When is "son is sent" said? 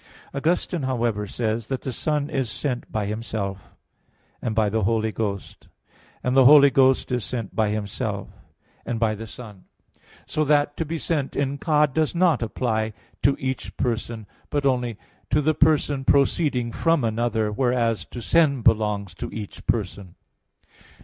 1.93-2.91